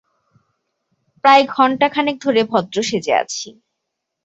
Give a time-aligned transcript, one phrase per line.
[1.23, 3.47] প্রায় ঘন্টাখানেক ধরে ভদ্র সেজে আছি।